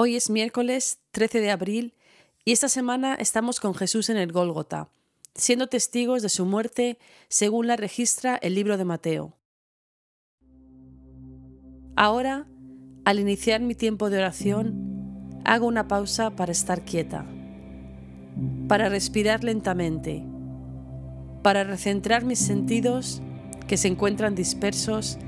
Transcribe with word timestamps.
Hoy 0.00 0.14
es 0.14 0.30
miércoles 0.30 1.00
13 1.10 1.40
de 1.40 1.50
abril 1.50 1.92
y 2.44 2.52
esta 2.52 2.68
semana 2.68 3.16
estamos 3.16 3.58
con 3.58 3.74
Jesús 3.74 4.10
en 4.10 4.16
el 4.16 4.30
Gólgota, 4.30 4.90
siendo 5.34 5.66
testigos 5.66 6.22
de 6.22 6.28
su 6.28 6.44
muerte 6.44 6.98
según 7.28 7.66
la 7.66 7.74
registra 7.74 8.36
el 8.36 8.54
libro 8.54 8.78
de 8.78 8.84
Mateo. 8.84 9.36
Ahora, 11.96 12.46
al 13.04 13.18
iniciar 13.18 13.60
mi 13.60 13.74
tiempo 13.74 14.08
de 14.08 14.18
oración, 14.18 15.42
hago 15.44 15.66
una 15.66 15.88
pausa 15.88 16.30
para 16.30 16.52
estar 16.52 16.84
quieta, 16.84 17.26
para 18.68 18.88
respirar 18.88 19.42
lentamente, 19.42 20.22
para 21.42 21.64
recentrar 21.64 22.24
mis 22.24 22.38
sentidos 22.38 23.20
que 23.66 23.76
se 23.76 23.88
encuentran 23.88 24.36
dispersos 24.36 25.18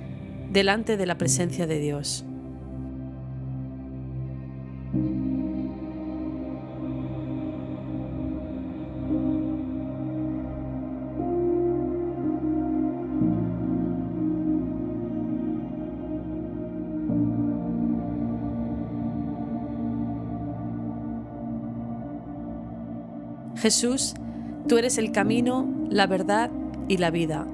delante 0.52 0.96
de 0.96 1.06
la 1.06 1.18
presencia 1.18 1.66
de 1.66 1.80
Dios. 1.80 2.24
Jesús, 23.60 24.14
tú 24.66 24.78
eres 24.78 24.96
el 24.96 25.12
camino, 25.12 25.68
la 25.90 26.06
verdad 26.06 26.50
y 26.88 26.96
la 26.96 27.10
vida. 27.10 27.46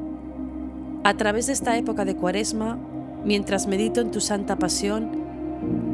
A 1.02 1.14
través 1.16 1.48
de 1.48 1.52
esta 1.52 1.76
época 1.76 2.04
de 2.04 2.14
cuaresma, 2.14 2.78
mientras 3.24 3.66
medito 3.66 4.00
en 4.00 4.12
tu 4.12 4.20
santa 4.20 4.56
pasión, 4.56 5.25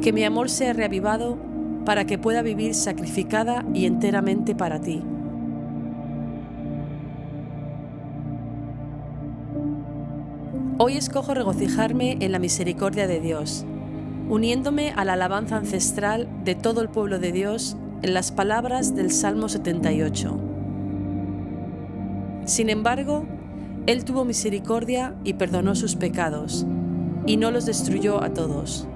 que 0.03 0.11
mi 0.11 0.25
amor 0.25 0.49
sea 0.49 0.73
reavivado 0.73 1.37
para 1.85 2.05
que 2.05 2.17
pueda 2.17 2.41
vivir 2.41 2.75
sacrificada 2.75 3.65
y 3.73 3.85
enteramente 3.85 4.53
para 4.53 4.81
ti. 4.81 5.01
Hoy 10.77 10.97
escojo 10.97 11.33
regocijarme 11.33 12.17
en 12.19 12.33
la 12.33 12.39
misericordia 12.39 13.07
de 13.07 13.21
Dios, 13.21 13.65
uniéndome 14.27 14.91
a 14.91 15.05
la 15.05 15.13
alabanza 15.13 15.55
ancestral 15.55 16.27
de 16.43 16.55
todo 16.55 16.81
el 16.81 16.89
pueblo 16.89 17.17
de 17.17 17.31
Dios 17.31 17.77
en 18.01 18.13
las 18.13 18.33
palabras 18.33 18.95
del 18.95 19.09
Salmo 19.09 19.47
78. 19.47 20.37
Sin 22.43 22.69
embargo, 22.69 23.23
Él 23.85 24.03
tuvo 24.03 24.25
misericordia 24.25 25.15
y 25.23 25.35
perdonó 25.35 25.75
sus 25.75 25.95
pecados, 25.95 26.65
y 27.25 27.37
no 27.37 27.51
los 27.51 27.65
destruyó 27.65 28.21
a 28.21 28.33
todos. 28.33 28.89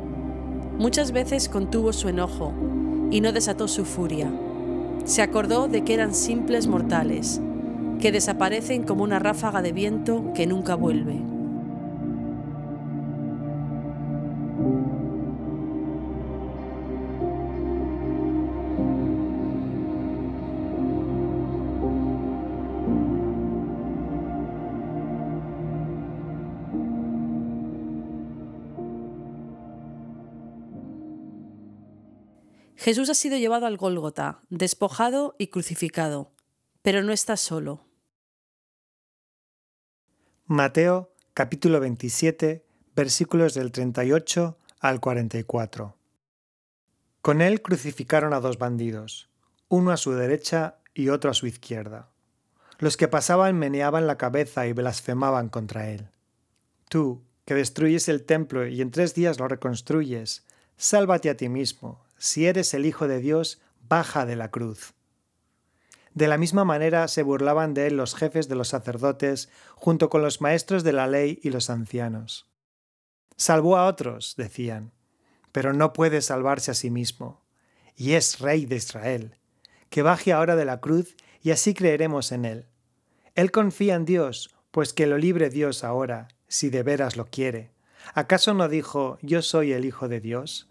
Muchas 0.78 1.11
veces 1.11 1.50
contuvo 1.50 1.92
su 1.92 2.08
enojo 2.08 2.53
y 3.09 3.22
no 3.22 3.31
desató 3.31 3.67
su 3.67 3.83
furia. 3.83 4.31
Se 5.06 5.22
acordó 5.22 5.67
de 5.67 5.83
que 5.83 5.95
eran 5.95 6.14
simples 6.14 6.67
mortales, 6.67 7.42
que 8.00 8.11
desaparecen 8.11 8.83
como 8.83 9.03
una 9.03 9.17
ráfaga 9.17 9.64
de 9.64 9.72
viento 9.72 10.33
que 10.36 10.45
nunca 10.45 10.75
vuelve. 10.75 11.37
Jesús 32.78 33.09
ha 33.09 33.16
sido 33.16 33.38
llevado 33.38 33.66
al 33.66 33.75
Gólgota, 33.75 34.44
despojado 34.50 35.36
y 35.39 35.47
crucificado, 35.47 36.31
pero 36.83 37.02
no 37.02 37.11
está 37.11 37.36
solo. 37.36 37.88
Mateo 40.45 41.11
capítulo 41.33 41.80
27 41.80 42.66
versículos 42.95 43.55
del 43.55 43.71
38 43.71 44.60
al 44.80 44.99
44. 44.99 45.98
Con 47.21 47.42
él 47.42 47.64
crucificaron 47.64 48.33
a 48.33 48.39
dos 48.39 48.60
bandidos, 48.60 49.30
uno 49.70 49.92
a 49.92 49.98
su 49.98 50.14
derecha 50.14 50.77
y 50.93 51.10
otro 51.10 51.32
a 51.32 51.33
su 51.33 51.48
izquierda. 51.48 52.11
Los 52.77 52.95
que 52.95 53.08
pasaban 53.08 53.58
meneaban 53.58 54.05
la 54.05 54.20
cabeza 54.20 54.67
y 54.67 54.73
blasfemaban 54.73 55.49
contra 55.49 55.89
él. 55.89 56.10
Tú, 56.89 57.23
que 57.43 57.55
destruyes 57.55 58.08
el 58.08 58.23
templo 58.23 58.67
y 58.67 58.82
en 58.82 58.92
tres 58.92 59.16
días 59.16 59.39
lo 59.39 59.48
reconstruyes, 59.48 60.45
sálvate 60.77 61.32
a 61.32 61.37
ti 61.37 61.49
mismo, 61.49 62.07
si 62.17 62.48
eres 62.48 62.73
el 62.73 62.86
Hijo 62.86 63.08
de 63.08 63.20
Dios, 63.20 63.61
baja 63.88 64.26
de 64.26 64.36
la 64.36 64.52
cruz. 64.52 64.94
De 66.14 66.28
la 66.28 66.38
misma 66.38 66.66
manera 66.66 67.08
se 67.08 67.22
burlaban 67.22 67.73
de 67.73 67.88
él 67.88 67.98
los 67.98 68.16
jefes 68.16 68.50
de 68.50 68.55
los 68.55 68.70
sacerdotes, 68.70 69.50
junto 69.76 70.10
con 70.10 70.22
los 70.23 70.42
maestros 70.42 70.83
de 70.83 70.94
la 70.94 71.05
ley 71.05 71.39
y 71.44 71.52
los 71.52 71.70
ancianos. 71.70 72.50
Salvó 73.36 73.78
a 73.78 73.86
otros, 73.86 74.33
decían, 74.36 74.94
pero 75.52 75.73
no 75.73 75.94
puede 75.94 76.22
salvarse 76.22 76.72
a 76.72 76.73
sí 76.73 76.89
mismo, 76.89 77.44
y 77.95 78.14
es 78.14 78.39
rey 78.39 78.66
de 78.66 78.78
Israel. 78.78 79.36
Que 79.89 80.02
baje 80.02 80.34
ahora 80.34 80.55
de 80.55 80.66
la 80.66 80.82
cruz 80.82 81.16
y 81.42 81.52
así 81.52 81.73
creeremos 81.73 82.32
en 82.32 82.45
él. 82.45 82.66
Él 83.36 83.52
confía 83.52 83.95
en 83.95 84.05
Dios, 84.05 84.55
pues 84.72 84.94
que 84.94 85.08
lo 85.08 85.17
libre 85.17 85.49
Dios 85.49 85.84
ahora, 85.84 86.28
si 86.48 86.70
de 86.70 86.84
veras 86.84 87.16
lo 87.16 87.28
quiere. 87.28 87.72
¿Acaso 88.14 88.54
no 88.54 88.70
dijo, 88.70 89.20
yo 89.22 89.42
soy 89.42 89.72
el 89.72 89.86
Hijo 89.86 90.08
de 90.08 90.20
Dios? 90.20 90.67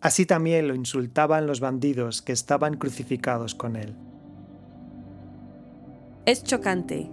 Así 0.00 0.26
también 0.26 0.68
lo 0.68 0.74
insultaban 0.74 1.46
los 1.46 1.60
bandidos 1.60 2.22
que 2.22 2.32
estaban 2.32 2.76
crucificados 2.76 3.54
con 3.54 3.74
él. 3.76 3.94
Es 6.24 6.44
chocante. 6.44 7.10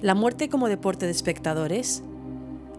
La 0.00 0.14
muerte 0.14 0.48
como 0.48 0.68
deporte 0.68 1.06
de 1.06 1.12
espectadores. 1.12 2.04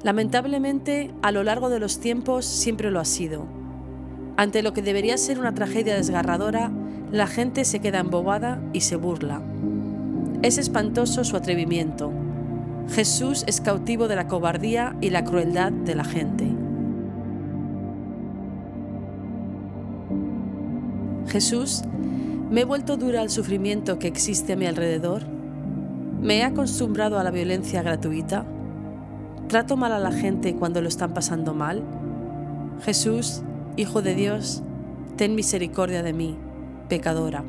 Lamentablemente, 0.04 1.12
a 1.22 1.32
lo 1.32 1.44
largo 1.44 1.70
de 1.70 1.80
los 1.80 2.00
tiempos 2.00 2.46
siempre 2.46 2.90
lo 2.90 3.02
ha 3.02 3.06
sido. 3.06 3.48
Ante 4.38 4.64
lo 4.64 4.72
que 4.74 4.82
debería 4.82 5.18
ser 5.18 5.40
una 5.40 5.54
tragedia 5.54 5.96
desgarradora, 5.96 6.72
la 7.12 7.28
gente 7.28 7.66
se 7.66 7.80
queda 7.80 8.00
embobada 8.00 8.62
y 8.72 8.82
se 8.82 8.96
burla. 8.96 9.42
Es 10.42 10.58
espantoso 10.58 11.26
su 11.26 11.36
atrevimiento. 11.36 12.14
Jesús 12.90 13.44
es 13.48 13.60
cautivo 13.60 14.08
de 14.08 14.16
la 14.16 14.30
cobardía 14.30 14.96
y 15.02 15.10
la 15.10 15.26
crueldad 15.26 15.74
de 15.74 15.96
la 15.96 16.06
gente. 16.06 16.59
Jesús, 21.30 21.84
¿me 22.50 22.62
he 22.62 22.66
vuelto 22.66 22.98
dura 22.98 23.22
al 23.22 23.30
sufrimiento 23.30 24.00
que 24.00 24.08
existe 24.08 24.54
a 24.54 24.56
mi 24.56 24.66
alrededor? 24.66 25.28
¿Me 26.20 26.40
he 26.40 26.44
acostumbrado 26.44 27.20
a 27.20 27.24
la 27.24 27.30
violencia 27.30 27.84
gratuita? 27.84 28.46
¿Trato 29.48 29.78
mal 29.78 29.92
a 29.92 30.00
la 30.00 30.12
gente 30.12 30.56
cuando 30.56 30.82
lo 30.82 30.88
están 30.88 31.14
pasando 31.14 31.54
mal? 31.54 31.84
Jesús, 32.84 33.44
Hijo 33.78 34.02
de 34.02 34.16
Dios, 34.16 34.64
ten 35.16 35.36
misericordia 35.36 36.02
de 36.02 36.14
mí, 36.14 36.36
pecadora. 36.90 37.44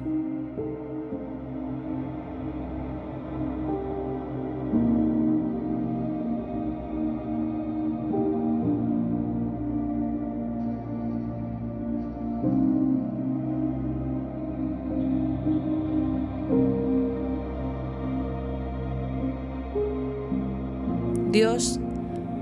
Dios, 21.41 21.81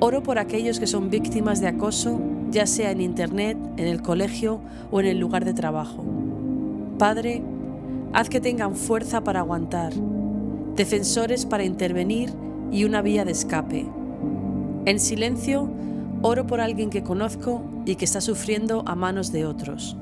oro 0.01 0.25
por 0.25 0.41
aquellos 0.41 0.81
que 0.81 0.89
son 0.89 1.09
víctimas 1.09 1.61
de 1.61 1.69
acoso, 1.69 2.21
ya 2.51 2.67
sea 2.67 2.91
en 2.91 3.01
Internet, 3.01 3.57
en 3.77 3.87
el 3.87 4.03
colegio 4.03 4.59
o 4.91 4.99
en 4.99 5.07
el 5.07 5.21
lugar 5.21 5.45
de 5.45 5.55
trabajo. 5.55 6.05
Padre, 6.99 7.41
haz 8.13 8.29
que 8.29 8.41
tengan 8.41 8.75
fuerza 8.75 9.23
para 9.23 9.39
aguantar, 9.39 9.93
defensores 10.75 11.47
para 11.47 11.63
intervenir 11.63 12.33
y 12.73 12.83
una 12.83 13.01
vía 13.01 13.25
de 13.25 13.31
escape. 13.31 13.87
En 14.85 14.99
silencio, 14.99 15.71
oro 16.23 16.49
por 16.49 16.61
alguien 16.61 16.91
que 16.91 17.05
conozco 17.05 17.63
y 17.87 17.95
que 17.95 18.05
está 18.05 18.21
sufriendo 18.21 18.83
a 18.85 18.97
manos 18.97 19.31
de 19.31 19.47
otros. 19.47 19.97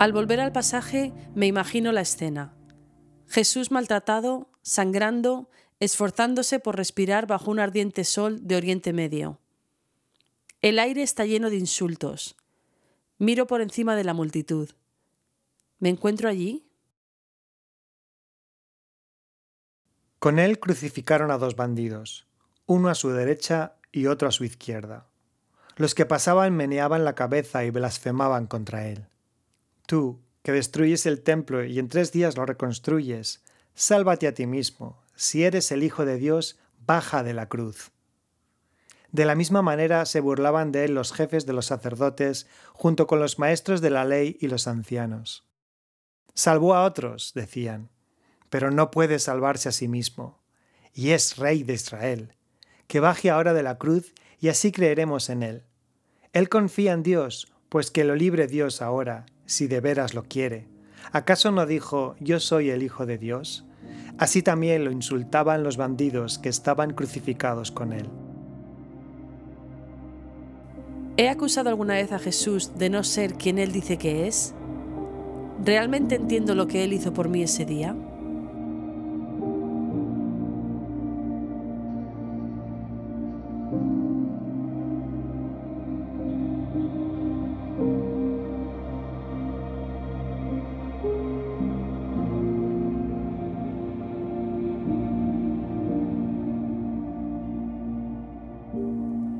Al 0.00 0.14
volver 0.14 0.40
al 0.40 0.50
pasaje 0.50 1.12
me 1.34 1.46
imagino 1.46 1.92
la 1.92 2.00
escena. 2.00 2.54
Jesús 3.28 3.70
maltratado, 3.70 4.48
sangrando, 4.62 5.50
esforzándose 5.78 6.58
por 6.58 6.78
respirar 6.78 7.26
bajo 7.26 7.50
un 7.50 7.60
ardiente 7.60 8.04
sol 8.04 8.38
de 8.48 8.56
Oriente 8.56 8.94
Medio. 8.94 9.40
El 10.62 10.78
aire 10.78 11.02
está 11.02 11.26
lleno 11.26 11.50
de 11.50 11.56
insultos. 11.56 12.34
Miro 13.18 13.46
por 13.46 13.60
encima 13.60 13.94
de 13.94 14.04
la 14.04 14.14
multitud. 14.14 14.70
¿Me 15.80 15.90
encuentro 15.90 16.30
allí? 16.30 16.66
Con 20.18 20.38
él 20.38 20.58
crucificaron 20.60 21.30
a 21.30 21.36
dos 21.36 21.56
bandidos, 21.56 22.26
uno 22.64 22.88
a 22.88 22.94
su 22.94 23.10
derecha 23.10 23.76
y 23.92 24.06
otro 24.06 24.28
a 24.28 24.32
su 24.32 24.44
izquierda. 24.44 25.08
Los 25.76 25.94
que 25.94 26.06
pasaban 26.06 26.56
meneaban 26.56 27.04
la 27.04 27.14
cabeza 27.14 27.66
y 27.66 27.70
blasfemaban 27.70 28.46
contra 28.46 28.88
él. 28.88 29.06
Tú, 29.90 30.22
que 30.44 30.52
destruyes 30.52 31.04
el 31.04 31.20
templo 31.20 31.64
y 31.64 31.80
en 31.80 31.88
tres 31.88 32.12
días 32.12 32.36
lo 32.36 32.46
reconstruyes, 32.46 33.42
sálvate 33.74 34.28
a 34.28 34.34
ti 34.34 34.46
mismo. 34.46 35.02
Si 35.16 35.42
eres 35.42 35.72
el 35.72 35.82
Hijo 35.82 36.04
de 36.04 36.16
Dios, 36.16 36.60
baja 36.86 37.24
de 37.24 37.34
la 37.34 37.48
cruz. 37.48 37.90
De 39.10 39.24
la 39.24 39.34
misma 39.34 39.62
manera 39.62 40.06
se 40.06 40.20
burlaban 40.20 40.70
de 40.70 40.84
él 40.84 40.94
los 40.94 41.12
jefes 41.12 41.44
de 41.44 41.54
los 41.54 41.66
sacerdotes, 41.66 42.46
junto 42.72 43.08
con 43.08 43.18
los 43.18 43.40
maestros 43.40 43.80
de 43.80 43.90
la 43.90 44.04
ley 44.04 44.36
y 44.40 44.46
los 44.46 44.68
ancianos. 44.68 45.42
Salvó 46.34 46.76
a 46.76 46.84
otros, 46.84 47.32
decían, 47.34 47.90
pero 48.48 48.70
no 48.70 48.92
puede 48.92 49.18
salvarse 49.18 49.70
a 49.70 49.72
sí 49.72 49.88
mismo, 49.88 50.40
y 50.94 51.10
es 51.10 51.36
rey 51.36 51.64
de 51.64 51.72
Israel. 51.72 52.36
Que 52.86 53.00
baje 53.00 53.28
ahora 53.28 53.54
de 53.54 53.64
la 53.64 53.76
cruz 53.76 54.14
y 54.38 54.50
así 54.50 54.70
creeremos 54.70 55.30
en 55.30 55.42
él. 55.42 55.64
Él 56.32 56.48
confía 56.48 56.92
en 56.92 57.02
Dios, 57.02 57.52
pues 57.68 57.90
que 57.90 58.04
lo 58.04 58.14
libre 58.14 58.46
Dios 58.46 58.82
ahora, 58.82 59.26
si 59.50 59.66
de 59.66 59.80
veras 59.80 60.14
lo 60.14 60.22
quiere. 60.22 60.68
¿Acaso 61.10 61.50
no 61.50 61.66
dijo, 61.66 62.14
yo 62.20 62.38
soy 62.38 62.70
el 62.70 62.84
Hijo 62.84 63.04
de 63.04 63.18
Dios? 63.18 63.64
Así 64.16 64.42
también 64.42 64.84
lo 64.84 64.92
insultaban 64.92 65.64
los 65.64 65.76
bandidos 65.76 66.38
que 66.38 66.48
estaban 66.48 66.92
crucificados 66.92 67.72
con 67.72 67.92
él. 67.92 68.08
¿He 71.16 71.28
acusado 71.28 71.68
alguna 71.68 71.94
vez 71.94 72.12
a 72.12 72.20
Jesús 72.20 72.78
de 72.78 72.90
no 72.90 73.02
ser 73.02 73.34
quien 73.34 73.58
Él 73.58 73.72
dice 73.72 73.98
que 73.98 74.28
es? 74.28 74.54
¿Realmente 75.64 76.14
entiendo 76.14 76.54
lo 76.54 76.68
que 76.68 76.84
Él 76.84 76.92
hizo 76.92 77.12
por 77.12 77.28
mí 77.28 77.42
ese 77.42 77.64
día? 77.64 77.96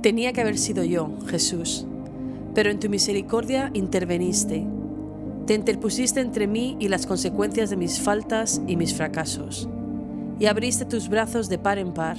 Tenía 0.03 0.33
que 0.33 0.41
haber 0.41 0.57
sido 0.57 0.83
yo, 0.83 1.11
Jesús, 1.27 1.87
pero 2.55 2.71
en 2.71 2.81
tu 2.81 2.89
misericordia 2.89 3.71
interveniste. 3.75 4.67
Te 5.47 5.55
interpusiste 5.55 6.21
entre 6.21 6.47
mí 6.47 6.77
y 6.81 6.89
las 6.89 7.07
consecuencias 7.07 7.69
de 7.69 7.77
mis 7.77 8.01
faltas 8.01 8.63
y 8.67 8.77
mis 8.77 8.95
fracasos, 8.95 9.69
y 10.39 10.47
abriste 10.47 10.87
tus 10.87 11.11
brazos 11.11 11.51
de 11.51 11.59
par 11.59 11.77
en 11.77 11.93
par. 11.93 12.17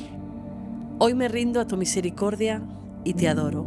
Hoy 1.00 1.16
me 1.16 1.28
rindo 1.28 1.60
a 1.60 1.66
tu 1.66 1.76
misericordia 1.76 2.62
y 3.04 3.16
te 3.16 3.28
adoro. 3.28 3.66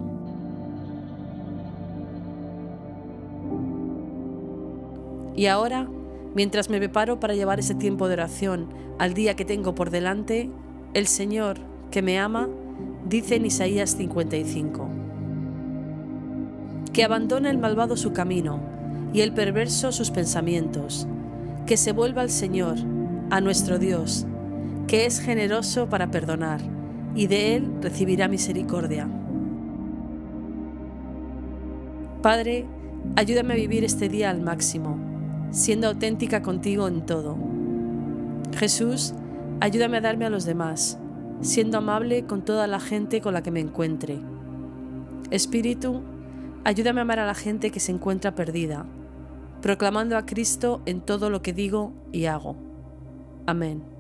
Y 5.34 5.46
ahora, 5.46 5.88
mientras 6.36 6.70
me 6.70 6.78
preparo 6.78 7.18
para 7.18 7.34
llevar 7.34 7.58
ese 7.58 7.74
tiempo 7.74 8.06
de 8.06 8.14
oración 8.14 8.68
al 9.00 9.14
día 9.14 9.34
que 9.34 9.44
tengo 9.44 9.74
por 9.74 9.90
delante, 9.90 10.50
el 10.92 11.08
Señor, 11.08 11.58
que 11.90 12.02
me 12.02 12.20
ama, 12.20 12.48
dice 13.08 13.36
en 13.36 13.46
Isaías 13.46 13.90
55. 13.96 14.88
Que 16.92 17.04
abandone 17.04 17.50
el 17.50 17.58
malvado 17.58 17.96
su 17.96 18.12
camino 18.12 18.60
y 19.12 19.20
el 19.20 19.32
perverso 19.32 19.92
sus 19.92 20.10
pensamientos, 20.10 21.06
que 21.66 21.76
se 21.76 21.92
vuelva 21.92 22.22
al 22.22 22.30
Señor, 22.30 22.76
a 23.30 23.40
nuestro 23.40 23.78
Dios, 23.78 24.26
que 24.86 25.06
es 25.06 25.20
generoso 25.20 25.88
para 25.88 26.10
perdonar, 26.10 26.60
y 27.14 27.26
de 27.26 27.56
Él 27.56 27.72
recibirá 27.80 28.28
misericordia. 28.28 29.08
Padre, 32.22 32.66
ayúdame 33.16 33.54
a 33.54 33.56
vivir 33.56 33.84
este 33.84 34.08
día 34.08 34.30
al 34.30 34.40
máximo, 34.40 34.98
siendo 35.50 35.88
auténtica 35.88 36.42
contigo 36.42 36.88
en 36.88 37.04
todo. 37.04 37.36
Jesús, 38.56 39.14
ayúdame 39.60 39.98
a 39.98 40.00
darme 40.00 40.24
a 40.24 40.30
los 40.30 40.44
demás 40.44 40.98
siendo 41.44 41.76
amable 41.78 42.24
con 42.24 42.42
toda 42.42 42.66
la 42.66 42.80
gente 42.80 43.20
con 43.20 43.34
la 43.34 43.42
que 43.42 43.50
me 43.50 43.60
encuentre. 43.60 44.18
Espíritu, 45.30 46.02
ayúdame 46.64 47.00
a 47.00 47.02
amar 47.02 47.18
a 47.18 47.26
la 47.26 47.34
gente 47.34 47.70
que 47.70 47.80
se 47.80 47.92
encuentra 47.92 48.34
perdida, 48.34 48.86
proclamando 49.60 50.16
a 50.16 50.24
Cristo 50.24 50.80
en 50.86 51.02
todo 51.02 51.28
lo 51.28 51.42
que 51.42 51.52
digo 51.52 51.92
y 52.12 52.24
hago. 52.24 52.56
Amén. 53.46 53.93